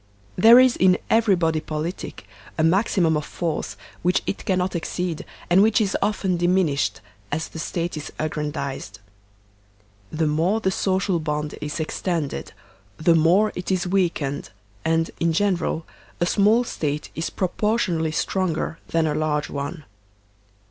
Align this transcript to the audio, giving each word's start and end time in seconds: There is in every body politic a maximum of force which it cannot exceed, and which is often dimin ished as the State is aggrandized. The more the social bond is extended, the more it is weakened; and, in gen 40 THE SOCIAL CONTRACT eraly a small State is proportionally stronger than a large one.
There 0.35 0.59
is 0.59 0.75
in 0.75 0.97
every 1.11 1.35
body 1.35 1.59
politic 1.59 2.25
a 2.57 2.63
maximum 2.63 3.15
of 3.15 3.23
force 3.23 3.77
which 4.01 4.23
it 4.25 4.45
cannot 4.45 4.75
exceed, 4.75 5.23
and 5.47 5.61
which 5.61 5.79
is 5.79 5.95
often 6.01 6.39
dimin 6.39 6.71
ished 6.73 7.01
as 7.31 7.47
the 7.49 7.59
State 7.59 7.95
is 7.95 8.11
aggrandized. 8.17 8.97
The 10.11 10.25
more 10.25 10.59
the 10.59 10.71
social 10.71 11.19
bond 11.19 11.53
is 11.61 11.79
extended, 11.79 12.51
the 12.97 13.13
more 13.13 13.51
it 13.53 13.69
is 13.71 13.85
weakened; 13.85 14.49
and, 14.83 15.11
in 15.19 15.33
gen 15.33 15.55
40 15.57 15.61
THE 15.61 15.75
SOCIAL 15.75 15.83
CONTRACT 15.83 15.91
eraly 15.91 16.17
a 16.19 16.25
small 16.25 16.63
State 16.63 17.09
is 17.13 17.29
proportionally 17.29 18.11
stronger 18.11 18.79
than 18.87 19.05
a 19.05 19.13
large 19.13 19.51
one. 19.51 19.85